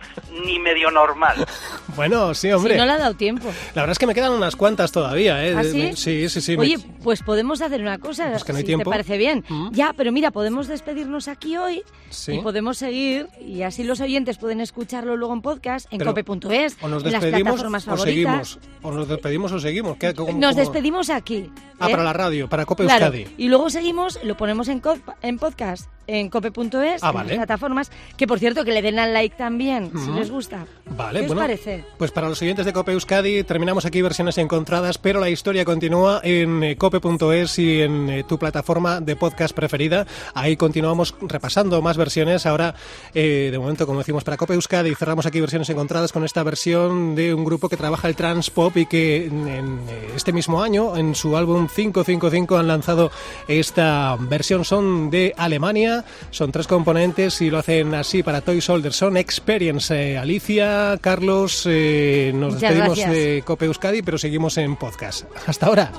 ni 0.44 0.58
medio 0.58 0.90
normal. 0.90 1.46
bueno, 1.96 2.34
sí, 2.34 2.50
hombre. 2.50 2.74
Si 2.74 2.78
no 2.80 2.84
le 2.86 2.92
ha 2.92 2.98
dado 2.98 3.14
tiempo. 3.14 3.46
La 3.74 3.82
verdad 3.82 3.92
es 3.92 3.98
que 4.00 4.08
me 4.08 4.14
quedan 4.14 4.32
unas 4.32 4.56
cuantas 4.56 4.90
todavía, 4.90 5.46
¿eh? 5.46 5.54
¿Ah, 5.56 5.62
sí? 5.62 5.92
sí, 5.94 6.28
sí, 6.28 6.56
me- 6.56 6.62
Oye, 6.64 6.78
pues 7.04 7.22
podemos 7.22 7.62
hacer 7.62 7.80
una 7.80 7.98
cosa, 7.98 8.32
Es 8.34 8.42
que 8.42 8.52
no 8.52 8.58
hay 8.58 8.62
si 8.62 8.66
tiempo. 8.66 8.84
te 8.84 8.90
parece 8.90 9.16
bien. 9.18 9.44
Mm. 9.48 9.70
Ya, 9.70 9.94
pero 9.96 10.10
mira, 10.10 10.32
podemos 10.32 10.66
despedirnos 10.66 11.28
aquí 11.28 11.56
hoy 11.56 11.84
Sí. 12.10 12.32
y 12.32 12.38
podemos 12.40 12.76
seguir 12.78 13.28
y 13.40 13.62
así 13.62 13.84
los 13.84 14.00
oyentes 14.00 14.36
pueden 14.38 14.60
escucharlo 14.60 15.16
luego 15.16 15.32
en 15.34 15.42
podcast 15.42 15.86
en 15.92 16.00
cope.es, 16.00 16.76
o 16.80 16.88
nos 16.88 17.04
en 17.04 17.12
las 17.12 17.22
despedimos 17.22 17.52
plataformas 17.54 17.86
o 17.86 17.90
favoritas. 17.90 18.48
seguimos. 18.48 18.58
O 18.82 18.90
nos 18.90 19.08
despedimos 19.08 19.52
o 19.52 19.58
seguimos. 19.60 19.96
¿Qué- 19.98 20.14
cómo- 20.14 20.32
Nos 20.32 20.50
cómo? 20.52 20.60
despedimos 20.60 21.10
aquí. 21.10 21.50
Ah, 21.78 21.88
¿eh? 21.88 21.90
para 21.90 22.02
la 22.04 22.12
radio, 22.12 22.48
para 22.48 22.64
Cope 22.64 22.84
Claro, 22.84 23.06
Euskadi. 23.06 23.26
y 23.36 23.48
luego 23.48 23.68
seguimos, 23.70 24.18
lo 24.24 24.36
ponemos 24.36 24.68
en, 24.68 24.80
en 25.22 25.38
podcast, 25.38 25.88
en 26.10 26.28
cope.es, 26.28 27.02
Ah, 27.02 27.10
en 27.10 27.26
las 27.26 27.36
plataformas, 27.36 27.90
que 28.16 28.26
por 28.26 28.38
cierto 28.38 28.64
que 28.64 28.72
le 28.72 28.82
den 28.82 28.98
al 28.98 29.12
like 29.12 29.36
también, 29.36 29.90
si 30.04 30.10
les 30.10 30.30
gusta. 30.30 30.66
Vale, 30.96 31.20
¿Qué 31.20 31.26
bueno. 31.26 31.40
os 31.40 31.46
parece? 31.46 31.84
Pues 31.98 32.10
para 32.10 32.28
los 32.28 32.40
oyentes 32.42 32.66
de 32.66 32.72
Cope 32.72 32.92
Euskadi 32.92 33.44
terminamos 33.44 33.84
aquí 33.86 34.02
versiones 34.02 34.38
encontradas, 34.38 34.98
pero 34.98 35.20
la 35.20 35.30
historia 35.30 35.64
continúa 35.64 36.20
en 36.24 36.62
eh, 36.62 36.76
cope.es 36.76 37.58
y 37.58 37.82
en 37.82 38.10
eh, 38.10 38.24
tu 38.24 38.38
plataforma 38.38 39.00
de 39.00 39.16
podcast 39.16 39.54
preferida. 39.54 40.06
Ahí 40.34 40.56
continuamos 40.56 41.14
repasando 41.20 41.80
más 41.82 41.96
versiones. 41.96 42.46
Ahora, 42.46 42.74
eh, 43.14 43.48
de 43.52 43.58
momento, 43.58 43.86
como 43.86 44.00
decimos, 44.00 44.24
para 44.24 44.36
Cope 44.36 44.54
Euskadi 44.54 44.94
cerramos 44.94 45.26
aquí 45.26 45.40
versiones 45.40 45.68
encontradas 45.70 46.12
con 46.12 46.24
esta 46.24 46.42
versión 46.42 47.14
de 47.14 47.32
un 47.34 47.44
grupo 47.44 47.68
que 47.68 47.76
trabaja 47.76 48.08
el 48.08 48.16
trans 48.16 48.50
pop 48.50 48.76
y 48.76 48.86
que 48.86 49.26
en, 49.26 49.46
en, 49.48 49.78
eh, 49.88 50.10
este 50.16 50.32
mismo 50.32 50.62
año, 50.62 50.96
en 50.96 51.14
su 51.14 51.36
álbum 51.36 51.68
555, 51.68 52.56
han 52.58 52.66
lanzado 52.68 53.10
esta 53.48 54.16
versión. 54.18 54.64
Son 54.64 55.10
de 55.10 55.34
Alemania, 55.36 55.99
son 56.30 56.52
tres 56.52 56.66
componentes 56.66 57.40
y 57.40 57.50
lo 57.50 57.58
hacen 57.58 57.94
así 57.94 58.22
para 58.22 58.40
Toy 58.40 58.60
Soldier. 58.60 58.92
Son 58.92 59.16
Experience. 59.16 59.94
Eh, 60.12 60.18
Alicia, 60.18 60.98
Carlos, 61.00 61.64
eh, 61.68 62.32
nos 62.34 62.54
Muchas 62.54 62.70
despedimos 62.70 62.98
gracias. 62.98 63.12
de 63.12 63.42
Cope 63.44 63.66
Euskadi, 63.66 64.02
pero 64.02 64.18
seguimos 64.18 64.56
en 64.58 64.76
podcast. 64.76 65.24
Hasta 65.46 65.66
ahora. 65.66 65.92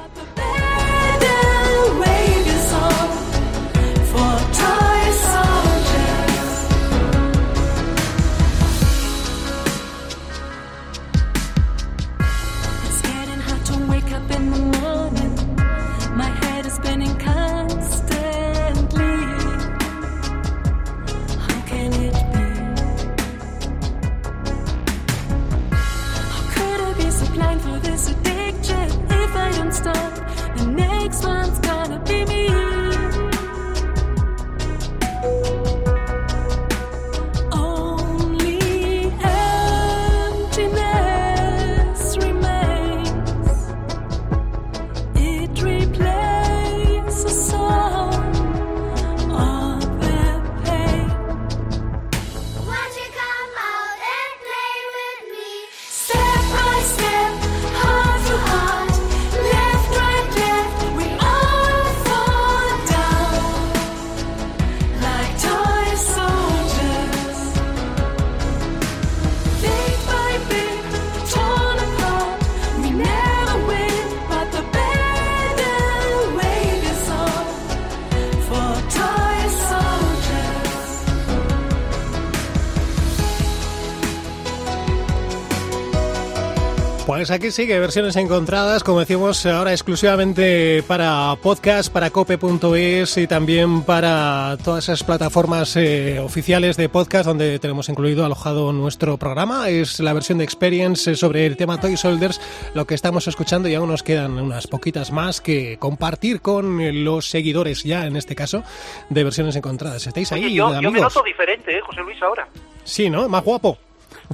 Pues 87.05 87.31
aquí 87.31 87.51
sigue 87.51 87.77
versiones 87.79 88.15
encontradas, 88.15 88.83
como 88.83 88.99
decimos 88.99 89.45
ahora 89.45 89.71
exclusivamente 89.71 90.81
para 90.87 91.35
podcast, 91.41 91.91
para 91.91 92.09
cope.es 92.11 93.17
y 93.17 93.27
también 93.27 93.81
para 93.81 94.55
todas 94.63 94.85
esas 94.85 95.03
plataformas 95.03 95.75
eh, 95.75 96.19
oficiales 96.19 96.77
de 96.77 96.87
podcast 96.89 97.25
donde 97.25 97.57
tenemos 97.59 97.89
incluido 97.89 98.23
alojado 98.23 98.71
nuestro 98.71 99.17
programa. 99.17 99.67
Es 99.69 99.99
la 99.99 100.13
versión 100.13 100.37
de 100.37 100.45
Experience 100.45 101.11
eh, 101.11 101.15
sobre 101.15 101.45
el 101.47 101.57
tema 101.57 101.81
Toy 101.81 101.97
Soldiers, 101.97 102.39
lo 102.75 102.85
que 102.85 102.93
estamos 102.95 103.27
escuchando 103.27 103.67
y 103.67 103.73
aún 103.75 103.89
nos 103.89 104.03
quedan 104.03 104.39
unas 104.39 104.67
poquitas 104.67 105.11
más 105.11 105.41
que 105.41 105.77
compartir 105.79 106.39
con 106.39 107.03
los 107.03 107.27
seguidores 107.27 107.83
ya 107.83 108.05
en 108.05 108.15
este 108.15 108.35
caso 108.35 108.63
de 109.09 109.23
versiones 109.23 109.55
encontradas. 109.55 110.05
¿Estáis 110.07 110.31
ahí, 110.31 110.45
Oye, 110.45 110.53
yo, 110.53 110.67
yo 110.69 110.81
me 110.81 110.87
amigos? 110.87 111.13
noto 111.15 111.23
diferente, 111.25 111.77
¿eh, 111.77 111.81
José 111.81 112.01
Luis, 112.01 112.21
ahora. 112.21 112.47
Sí, 112.83 113.09
¿no? 113.09 113.27
Más 113.27 113.43
guapo. 113.43 113.77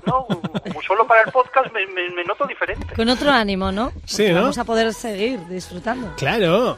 No, 0.06 0.26
como 0.28 0.82
solo 0.82 1.08
para 1.08 1.22
el 1.24 1.32
podcast 1.32 1.72
me, 1.74 1.86
me- 1.88 2.10
me 2.10 2.24
noto 2.24 2.46
diferente. 2.46 2.94
Con 2.96 3.10
otro 3.10 3.32
ánimo, 3.32 3.72
¿no? 3.72 3.92
Sí, 4.06 4.24
Porque 4.24 4.34
¿no? 4.34 4.42
Vamos 4.42 4.58
a 4.58 4.64
poder 4.64 4.94
seguir 4.94 5.40
disfrutando. 5.48 6.14
Claro. 6.18 6.78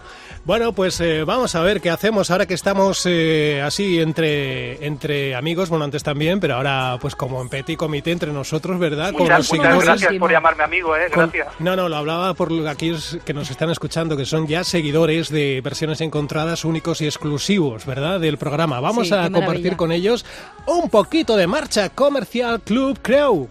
Bueno, 0.49 0.73
pues 0.73 0.99
eh, 0.99 1.25
vamos 1.25 1.53
a 1.53 1.61
ver 1.61 1.79
qué 1.79 1.91
hacemos 1.91 2.31
ahora 2.31 2.47
que 2.47 2.55
estamos 2.55 3.03
eh, 3.05 3.61
así 3.63 3.99
entre, 3.99 4.83
entre 4.83 5.35
amigos, 5.35 5.69
bueno, 5.69 5.85
antes 5.85 6.01
también, 6.01 6.39
pero 6.39 6.55
ahora 6.55 6.97
pues 6.99 7.15
como 7.15 7.39
en 7.39 7.49
petit 7.49 7.77
comité 7.77 8.09
entre 8.11 8.33
nosotros, 8.33 8.79
¿verdad? 8.79 9.11
Con 9.13 9.21
Muchas, 9.25 9.37
los 9.47 9.53
muchas 9.59 9.85
gracias 9.85 10.13
por 10.15 10.31
llamarme 10.31 10.63
amigo, 10.63 10.95
¿eh? 10.97 11.01
con- 11.13 11.29
Gracias. 11.29 11.49
no, 11.59 11.75
no, 11.75 11.87
lo 11.87 11.97
hablaba 11.97 12.33
por 12.33 12.51
aquellos 12.67 13.19
que 13.23 13.31
nos 13.35 13.51
están 13.51 13.69
escuchando, 13.69 14.17
que 14.17 14.25
son 14.25 14.47
ya 14.47 14.63
seguidores 14.63 15.29
de 15.29 15.61
versiones 15.63 16.01
encontradas 16.01 16.65
únicos 16.65 16.99
y 17.01 17.05
exclusivos, 17.05 17.85
¿verdad? 17.85 18.19
Del 18.19 18.39
programa. 18.39 18.79
Vamos 18.79 19.09
Sí, 19.09 19.13
a 19.13 19.29
compartir 19.29 19.75
con 19.75 19.91
ellos 19.91 20.25
un 20.65 20.89
poquito 20.89 21.37
de 21.37 21.45
marcha 21.45 21.89
comercial 21.89 22.59
Club 22.61 22.97
Crew. 23.03 23.47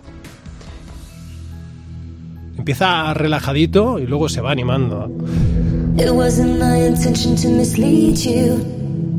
Empieza 2.58 3.14
relajadito 3.14 4.00
y 4.00 4.06
luego 4.08 4.28
se 4.28 4.40
va 4.40 4.50
animando. 4.50 5.08
It 6.00 6.14
wasn't 6.14 6.58
my 6.60 6.76
intention 6.76 7.34
to 7.36 7.48
mislead 7.48 8.18
you. 8.18 8.54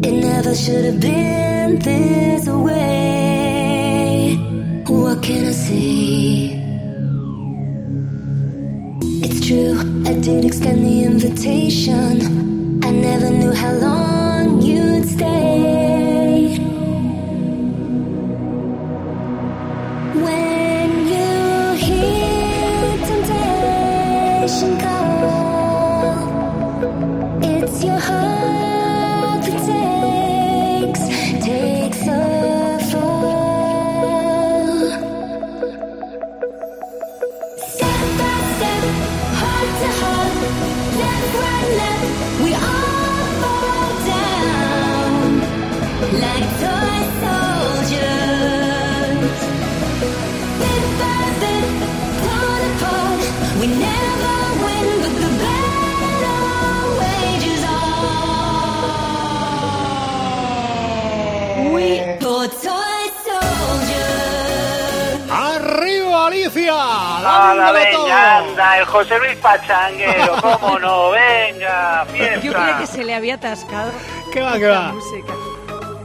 It 0.01 0.11
never 0.11 0.55
should 0.55 0.85
have 0.85 0.99
been 1.01 1.79
this 1.79 2.47
way. 2.47 4.37
What 4.87 5.21
can 5.21 5.45
I 5.47 5.51
say? 5.51 6.55
It's 9.25 9.45
true, 9.45 9.77
I 10.05 10.13
did 10.19 10.45
extend 10.45 10.85
the 10.85 11.03
invitation. 11.03 12.81
I 12.83 12.91
never 12.91 13.29
knew 13.29 13.51
how 13.53 13.73
long 13.73 14.61
you'd 14.61 15.05
stay. 15.05 16.57
When 20.25 20.89
you 21.13 21.73
hear 21.85 22.97
temptation 23.09 24.79
call, 24.79 25.48
it's 27.81 27.85
your 27.85 28.68
¡Hala, 67.29 67.63
¡Dándolo 67.71 67.91
todo! 67.91 68.03
venga, 68.05 68.37
anda! 68.37 68.77
El 68.79 68.85
José 68.85 69.19
Luis 69.19 69.35
Pachanguero, 69.37 70.35
cómo 70.41 70.79
no, 70.79 71.09
venga, 71.11 72.05
fiesta. 72.11 72.39
Yo 72.41 72.53
creía 72.53 72.77
que 72.77 72.87
se 72.87 73.03
le 73.03 73.15
había 73.15 73.35
atascado 73.35 73.91
¿Qué 74.33 74.41
va, 74.41 74.53
qué 74.53 74.67
la 74.67 74.79
va? 74.79 74.91
música. 74.93 75.33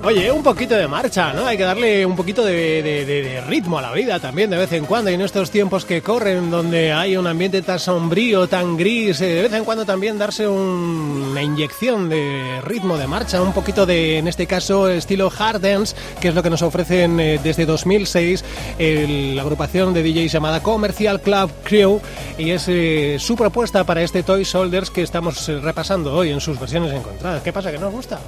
Oye, 0.05 0.31
un 0.31 0.43
poquito 0.43 0.75
de 0.75 0.87
marcha, 0.87 1.33
¿no? 1.33 1.47
Hay 1.47 1.57
que 1.57 1.63
darle 1.63 2.05
un 2.05 2.15
poquito 2.15 2.45
de, 2.45 2.83
de- 2.83 3.07
de- 3.07 3.23
de 3.23 3.41
ritmo 3.41 3.79
a 3.79 3.83
la 3.83 3.91
vida 3.93 4.21
también 4.21 4.51
de 4.51 4.59
vez 4.59 4.71
en 4.73 4.85
cuando. 4.85 5.11
Y 5.11 5.15
en 5.15 5.23
estos 5.23 5.51
tiempos 5.51 5.87
que 5.87 6.03
corren, 6.03 6.51
donde 6.51 6.93
hay 6.93 7.17
un 7.17 7.27
ambiente 7.27 7.63
tan 7.63 7.79
sombrío, 7.79 8.47
tan 8.47 8.77
gris, 8.77 9.23
eh, 9.23 9.27
de 9.27 9.43
vez 9.43 9.53
en 9.55 9.65
cuando 9.65 9.87
también 9.87 10.19
darse 10.19 10.47
un- 10.47 11.29
una 11.31 11.43
inyección 11.43 12.11
de 12.11 12.61
ritmo 12.65 12.99
de 12.99 13.07
marcha, 13.07 13.41
un 13.41 13.55
poquito 13.55 13.87
de, 13.87 14.19
en 14.19 14.29
este 14.29 14.47
caso, 14.47 14.91
estilo 14.91 15.33
hard 15.37 15.63
dance, 15.63 15.97
que 16.21 16.29
es 16.29 16.35
lo 16.35 16.43
que 16.43 16.51
nos 16.51 16.61
ofrecen 16.61 17.19
eh, 17.19 17.41
desde 17.43 17.65
2006 17.65 18.45
el- 18.79 19.37
la 19.37 19.41
agrupación 19.43 19.95
de 19.95 20.03
DJs 20.03 20.33
llamada 20.33 20.63
Commercial 20.63 21.23
Club 21.23 21.51
Crew. 21.65 22.01
Y 22.37 22.51
es 22.51 22.67
eh, 22.69 23.17
su 23.19 23.37
propuesta 23.37 23.85
para 23.85 24.03
este 24.03 24.23
Toy 24.23 24.45
Soldiers 24.45 24.91
que 24.91 25.01
estamos 25.01 25.49
eh, 25.49 25.61
repasando 25.61 26.15
hoy 26.15 26.31
en 26.31 26.41
sus 26.41 26.61
versiones 26.61 26.93
encontradas. 26.93 27.43
¿Qué 27.43 27.55
pasa? 27.55 27.73
¿Que 27.73 27.79
nos 27.79 27.91
gusta? 27.91 28.21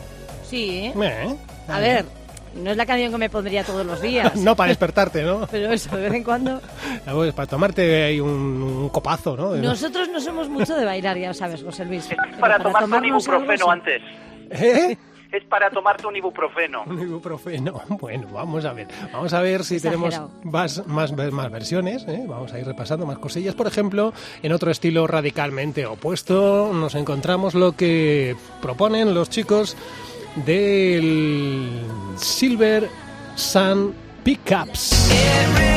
Sí, 0.48 0.70
¿eh? 0.86 0.92
A 1.68 1.78
ver, 1.80 2.04
no 2.54 2.70
es 2.70 2.76
la 2.76 2.86
canción 2.86 3.12
que 3.12 3.18
me 3.18 3.30
pondría 3.30 3.64
todos 3.64 3.84
los 3.84 4.00
días. 4.00 4.34
No 4.46 4.56
para 4.56 4.68
despertarte, 4.68 5.22
¿no? 5.22 5.46
Pero 5.50 5.72
eso, 5.72 5.94
de 5.96 6.02
vez 6.02 6.14
en 6.14 6.24
cuando. 6.24 6.60
Pues 7.12 7.32
para 7.34 7.46
tomarte 7.46 8.04
ahí 8.04 8.20
un, 8.20 8.30
un 8.30 8.88
copazo, 8.88 9.36
¿no? 9.36 9.54
Nosotros 9.56 10.08
no 10.08 10.20
somos 10.20 10.48
mucho 10.48 10.74
de 10.74 10.84
bailar, 10.84 11.16
ya 11.16 11.32
sabes, 11.32 11.62
José 11.62 11.84
Luis. 11.84 12.10
Es 12.10 12.16
Pero 12.16 12.40
para 12.40 12.58
tomarte 12.58 12.96
un 12.96 13.04
ibuprofeno 13.04 13.70
antes. 13.70 14.02
¿Eh? 14.50 14.96
Es 15.32 15.44
para 15.44 15.70
tomarte 15.70 16.06
un 16.06 16.16
ibuprofeno. 16.16 16.84
Un 16.86 17.00
ibuprofeno. 17.00 17.80
Bueno, 17.88 18.28
vamos 18.32 18.64
a 18.64 18.72
ver. 18.72 18.88
Vamos 19.12 19.32
a 19.32 19.40
ver 19.40 19.64
si 19.64 19.80
tenemos 19.80 20.20
más, 20.44 20.86
más, 20.86 21.12
más 21.12 21.50
versiones. 21.50 22.06
¿eh? 22.08 22.24
Vamos 22.26 22.52
a 22.52 22.58
ir 22.58 22.66
repasando 22.66 23.06
más 23.06 23.18
cosillas. 23.18 23.54
Por 23.54 23.66
ejemplo, 23.66 24.12
en 24.42 24.52
otro 24.52 24.70
estilo 24.70 25.06
radicalmente 25.06 25.84
opuesto, 25.86 26.70
nos 26.72 26.94
encontramos 26.94 27.54
lo 27.54 27.72
que 27.72 28.36
proponen 28.62 29.14
los 29.14 29.28
chicos 29.28 29.76
del 30.44 31.80
Silver 32.16 32.88
Sun 33.36 33.94
Pickups. 34.22 35.75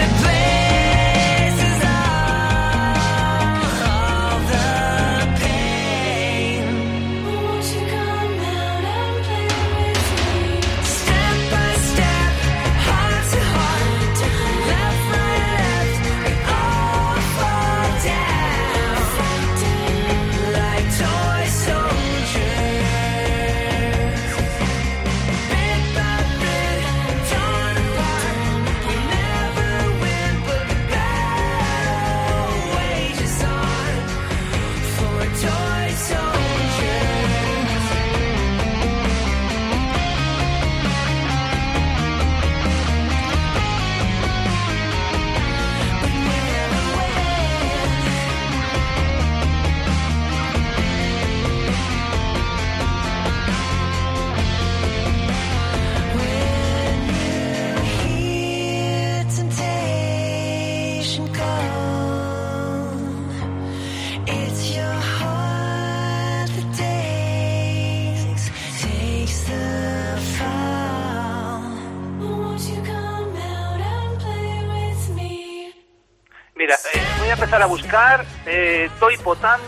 Mira, 76.69 76.77
eh, 76.93 77.07
voy 77.19 77.29
a 77.29 77.33
empezar 77.33 77.61
a 77.63 77.65
buscar. 77.65 78.25
Eh, 78.45 78.89
estoy 78.93 79.17
potando. 79.17 79.65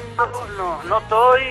No, 0.58 0.84
no 0.84 1.00
estoy. 1.00 1.42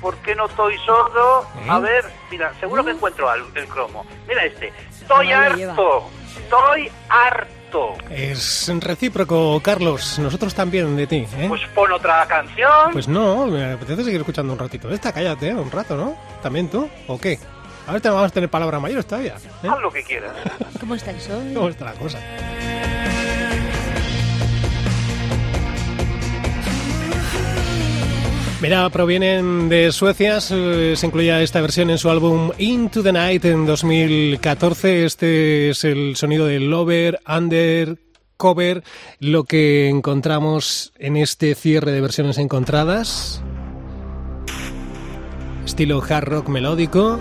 ¿Por 0.00 0.16
qué 0.18 0.34
no 0.34 0.44
estoy 0.44 0.76
sordo? 0.84 1.46
A 1.68 1.78
ver, 1.78 2.04
mira, 2.30 2.52
seguro 2.60 2.84
que 2.84 2.90
encuentro 2.90 3.30
al- 3.30 3.46
el 3.54 3.66
cromo. 3.66 4.04
Mira 4.28 4.44
este. 4.44 4.70
Estoy 5.00 5.32
harto. 5.32 6.10
Estoy 6.38 6.92
harto. 7.08 7.94
Es 8.10 8.70
recíproco, 8.80 9.58
Carlos. 9.62 10.18
Nosotros 10.18 10.54
también 10.54 10.94
de 10.96 11.06
ti, 11.06 11.26
¿eh? 11.38 11.46
Pues 11.48 11.62
pon 11.74 11.90
otra 11.90 12.26
canción. 12.26 12.92
Pues 12.92 13.08
no, 13.08 13.46
me 13.46 13.72
apetece 13.72 14.04
seguir 14.04 14.20
escuchando 14.20 14.52
un 14.52 14.58
ratito. 14.58 14.90
Esta, 14.90 15.12
cállate, 15.12 15.48
¿eh? 15.48 15.54
un 15.54 15.70
rato, 15.70 15.96
¿no? 15.96 16.14
¿También 16.42 16.68
tú? 16.68 16.88
¿O 17.08 17.18
qué? 17.18 17.38
A 17.86 17.92
ver, 17.92 18.00
te 18.02 18.10
vamos 18.10 18.26
a 18.30 18.34
tener 18.34 18.50
palabra 18.50 18.78
mayores 18.78 19.06
todavía. 19.06 19.36
¿eh? 19.62 19.68
Haz 19.68 19.80
lo 19.80 19.90
que 19.90 20.02
quieras. 20.04 20.32
¿Cómo 20.80 20.94
está 20.94 21.10
el 21.10 21.20
sol? 21.22 21.50
¿Cómo 21.54 21.68
está 21.70 21.86
la 21.86 21.92
cosa? 21.94 22.18
Mira, 28.64 28.88
provienen 28.88 29.68
de 29.68 29.92
Suecia, 29.92 30.40
se 30.40 30.96
incluía 31.02 31.42
esta 31.42 31.60
versión 31.60 31.90
en 31.90 31.98
su 31.98 32.08
álbum 32.08 32.50
Into 32.56 33.02
the 33.02 33.12
Night 33.12 33.44
en 33.44 33.66
2014. 33.66 35.04
Este 35.04 35.68
es 35.68 35.84
el 35.84 36.16
sonido 36.16 36.46
del 36.46 36.70
Lover, 36.70 37.20
Under, 37.28 37.98
Cover, 38.38 38.82
lo 39.20 39.44
que 39.44 39.90
encontramos 39.90 40.94
en 40.98 41.18
este 41.18 41.54
cierre 41.54 41.92
de 41.92 42.00
versiones 42.00 42.38
encontradas. 42.38 43.42
Estilo 45.66 46.02
hard 46.02 46.24
rock 46.24 46.48
melódico. 46.48 47.20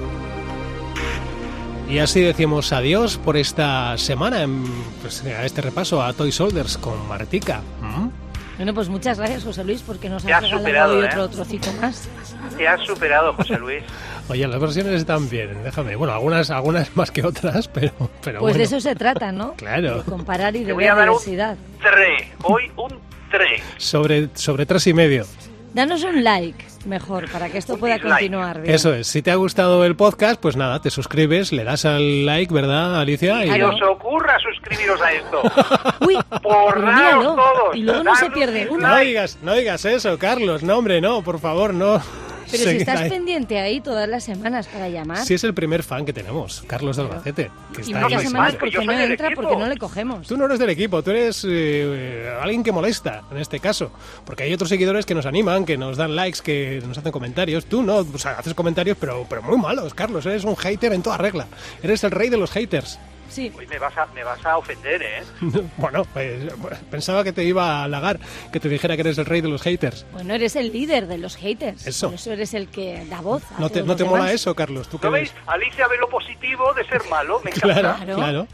Y 1.90 1.98
así 2.00 2.22
decimos 2.22 2.72
adiós 2.72 3.18
por 3.18 3.36
esta 3.36 3.98
semana, 3.98 4.44
en- 4.44 4.64
pues, 5.02 5.22
a 5.26 5.46
este 5.46 5.60
repaso 5.60 6.02
a 6.02 6.14
Toy 6.14 6.32
Soldiers 6.32 6.78
con 6.78 7.06
Martica. 7.10 7.62
¿Mm? 7.82 8.23
Bueno, 8.58 8.74
pues 8.74 8.88
muchas 8.88 9.18
gracias, 9.18 9.44
José 9.44 9.64
Luis, 9.64 9.82
porque 9.82 10.10
nos 10.10 10.24
has 10.26 10.32
has 10.32 10.42
regalado 10.44 10.60
superado, 10.60 10.98
hoy 10.98 11.04
¿eh? 11.04 11.08
otro 11.08 11.30
trocito 11.30 11.72
más. 11.82 12.08
Te 12.56 12.68
has 12.68 12.82
superado, 12.82 13.34
José 13.34 13.58
Luis. 13.58 13.84
Oye, 14.30 14.48
las 14.48 14.60
versiones 14.60 14.94
están 14.94 15.28
bien, 15.30 15.64
déjame. 15.64 15.96
Bueno, 15.96 16.14
algunas, 16.14 16.50
algunas 16.52 16.96
más 16.96 17.12
que 17.12 17.26
otras, 17.26 17.68
pero, 17.68 17.92
pero 18.24 18.40
Pues 18.40 18.54
bueno. 18.54 18.58
de 18.58 18.64
eso 18.64 18.80
se 18.80 18.96
trata, 18.96 19.32
¿no? 19.32 19.54
Claro. 19.56 19.98
De 19.98 20.04
comparar 20.04 20.56
y 20.56 20.64
de 20.64 20.72
voy 20.74 20.86
a 20.86 20.94
ver 20.94 21.06
dar 21.08 21.10
un 21.10 21.18
diversidad. 21.18 21.58
3. 21.82 22.28
Hoy 22.44 22.72
un 22.78 23.00
3. 23.32 23.62
Sobre, 23.78 24.30
sobre 24.36 24.66
tres 24.66 24.86
y 24.88 24.94
medio. 24.94 25.26
Danos 25.74 26.04
un 26.04 26.24
like, 26.24 26.64
mejor, 26.86 27.30
para 27.32 27.50
que 27.50 27.58
esto 27.58 27.78
pueda 27.78 28.00
continuar 28.00 28.62
bien. 28.62 28.76
Eso 28.76 28.94
es. 28.94 29.08
Si 29.08 29.24
te 29.24 29.32
ha 29.32 29.36
gustado 29.36 29.84
el 29.86 29.96
podcast, 29.96 30.40
pues 30.40 30.56
nada, 30.56 30.80
te 30.82 30.92
suscribes, 30.92 31.52
le 31.52 31.64
das 31.64 31.86
al 31.86 32.26
like, 32.28 32.54
¿verdad, 32.54 33.00
Alicia? 33.02 33.44
Y- 33.44 33.48
Claro. 33.50 33.70
os 33.70 33.82
ocurra 33.82 34.38
suscribiros 34.40 35.02
a 35.02 35.12
esto. 35.14 35.42
Uy, 36.06 36.18
Porraos 36.44 37.24
todos. 37.36 37.76
y 37.76 37.80
luego 37.82 38.04
no 38.04 38.16
se 38.16 38.30
pierde 38.30 38.68
un 38.70 38.78
uno. 38.78 38.88
No 38.90 38.98
digas, 39.00 39.40
no 39.42 39.54
digas 39.56 39.84
eso, 39.86 40.20
Carlos. 40.20 40.62
No, 40.62 40.78
hombre, 40.78 41.02
no, 41.02 41.24
por 41.24 41.40
favor, 41.40 41.74
no. 41.74 42.00
Pero 42.58 42.72
si 42.72 42.78
estás 42.78 43.02
ahí. 43.02 43.10
pendiente 43.10 43.60
ahí 43.60 43.82
todas 43.82 44.08
las 44.08 44.24
semanas 44.24 44.68
para 44.68 44.90
llamar. 44.90 45.26
Si 45.26 45.34
es 45.34 45.44
el 45.44 45.54
primer 45.54 45.84
fan 45.84 46.06
que 46.06 46.14
tenemos, 46.14 46.64
Carlos 46.68 46.98
del 46.98 47.08
Albacete. 47.08 47.52
Que 47.74 47.82
y 47.82 47.86
está 47.86 48.02
muchas 48.02 48.20
ahí 48.20 48.28
semanas 48.28 48.56
porque 48.60 48.86
no 48.86 48.92
entra, 48.92 49.28
equipo. 49.28 49.42
porque 49.42 49.58
no 49.58 49.68
le 49.68 49.78
cogemos. 49.78 50.28
Tú 50.28 50.38
no 50.38 50.46
eres 50.46 50.60
del 50.60 50.70
equipo, 50.70 51.02
tú 51.04 51.12
eres 51.12 51.46
eh, 51.50 52.32
alguien 52.42 52.64
que 52.64 52.72
molesta, 52.72 53.24
en 53.32 53.38
este 53.38 53.60
caso. 53.60 53.92
Porque 54.26 54.44
hay 54.44 54.54
otros 54.54 54.70
seguidores 54.70 55.06
que 55.06 55.16
nos 55.16 55.26
animan, 55.26 55.66
que 55.66 55.78
nos 55.78 55.98
dan 55.98 56.16
likes, 56.16 56.40
que 56.44 56.82
nos 56.86 56.98
hacen 56.98 57.12
comentarios. 57.12 57.66
Tú 57.66 57.82
no, 57.84 57.98
o 57.98 58.18
sea, 58.18 58.34
haces 58.34 58.54
comentarios, 58.54 58.98
pero, 59.00 59.26
pero 59.30 59.42
muy 59.42 59.58
malos, 59.58 59.94
Carlos. 59.94 60.26
Eres 60.26 60.44
un 60.44 60.56
hater 60.56 60.94
en 60.94 61.02
toda 61.02 61.18
regla. 61.18 61.48
Eres 61.82 62.04
el 62.04 62.12
rey 62.12 62.30
de 62.30 62.38
los 62.38 62.52
haters. 62.52 63.00
Sí, 63.34 63.52
Hoy 63.58 63.68
me 63.68 63.80
vas 63.80 63.98
a, 63.98 64.06
me 64.14 64.24
vas 64.24 64.46
a 64.46 64.58
ofender, 64.58 65.02
¿eh? 65.02 65.24
bueno, 65.78 66.04
pues 66.14 66.44
pensaba 66.92 67.24
que 67.24 67.34
te 67.34 67.44
iba 67.44 67.80
a 67.80 67.84
halagar, 67.86 68.20
que 68.52 68.60
te 68.60 68.70
dijera 68.70 68.96
que 68.96 69.02
eres 69.02 69.18
el 69.18 69.26
rey 69.26 69.42
de 69.42 69.48
los 69.50 69.62
haters. 69.62 70.06
bueno, 70.14 70.34
eres 70.36 70.56
el 70.56 70.72
líder 70.72 71.08
de 71.08 71.18
los 71.18 71.36
haters. 71.36 71.88
Eso. 71.88 72.08
Por 72.08 72.16
eso 72.16 72.32
eres 72.32 72.54
el 72.54 72.68
que 72.70 73.06
da 73.10 73.22
voz. 73.22 73.44
a 73.56 73.60
¿No 73.60 73.70
te, 73.70 73.76
todos 73.80 73.88
no 73.88 73.96
te 73.96 74.04
mola 74.04 74.32
eso, 74.32 74.54
Carlos? 74.56 74.88
¿Tú 74.88 75.00
qué 75.00 75.08
¿Lo 75.08 75.12
veis? 75.14 75.34
ves? 75.34 75.44
Alicia 75.48 75.88
ve 75.88 75.98
lo 76.00 76.10
positivo 76.10 76.74
de 76.74 76.84
ser 76.86 77.02
malo. 77.10 77.42
Me 77.44 77.52
encanta. 77.52 77.98
Claro, 77.98 78.16
Claro. 78.16 78.48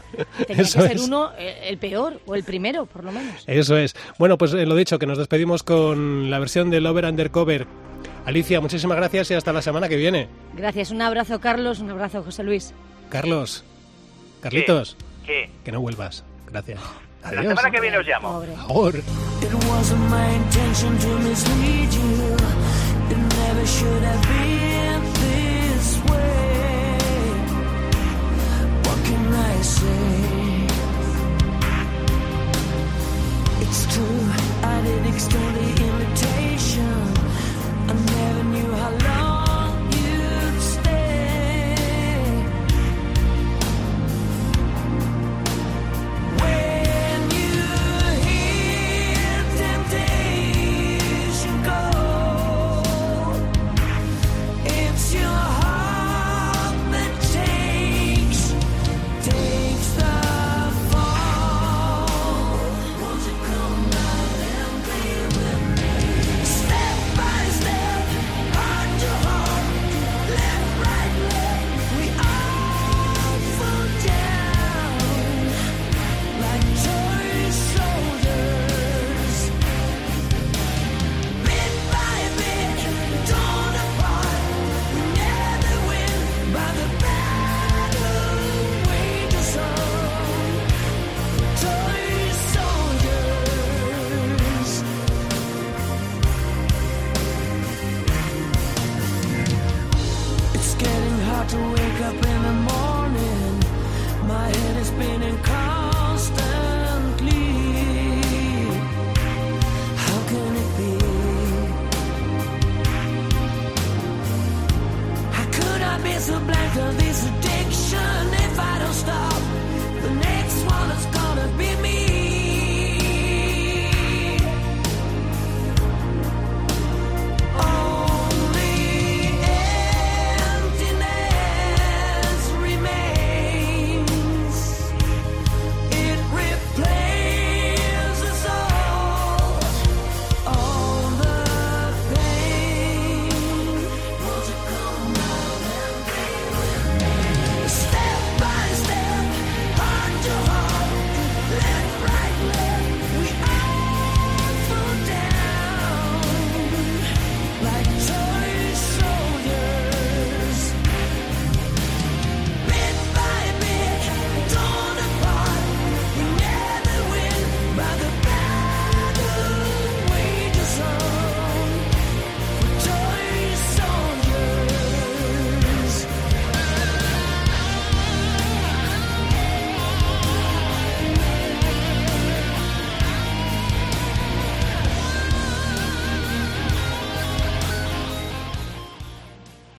Tenía 0.46 0.62
Eso 0.62 0.80
que 0.80 0.88
ser 0.88 0.96
es. 0.96 1.02
uno 1.02 1.32
eh, 1.38 1.60
el 1.68 1.78
peor, 1.78 2.20
o 2.26 2.34
el 2.34 2.44
primero, 2.44 2.86
por 2.86 3.04
lo 3.04 3.12
menos. 3.12 3.44
Eso 3.46 3.76
es. 3.76 3.94
Bueno, 4.18 4.38
pues 4.38 4.52
eh, 4.54 4.64
lo 4.66 4.74
dicho, 4.74 4.98
que 4.98 5.06
nos 5.06 5.18
despedimos 5.18 5.62
con 5.62 6.30
la 6.30 6.38
versión 6.38 6.70
del 6.70 6.86
Over 6.86 7.04
Undercover. 7.04 7.66
Alicia, 8.24 8.60
muchísimas 8.60 8.96
gracias 8.96 9.30
y 9.30 9.34
hasta 9.34 9.52
la 9.52 9.62
semana 9.62 9.88
que 9.88 9.96
viene. 9.96 10.28
Gracias. 10.54 10.90
Un 10.90 11.02
abrazo, 11.02 11.40
Carlos. 11.40 11.80
Un 11.80 11.90
abrazo, 11.90 12.22
José 12.22 12.42
Luis. 12.44 12.72
Carlos, 13.08 13.64
Carlitos, 14.40 14.96
¿Qué? 15.24 15.50
que 15.64 15.72
no 15.72 15.80
vuelvas. 15.80 16.24
Gracias. 16.50 16.80
La 17.22 17.28
Adiós. 17.28 17.48
semana 17.48 17.70
que 17.70 17.80
viene 17.80 17.98
os 17.98 18.06
llamo. 18.06 18.28
Pobre. 18.30 19.02
It's 33.62 33.86
true, 33.94 34.20
I 34.64 34.82
did 34.82 35.06
extend 35.14 35.60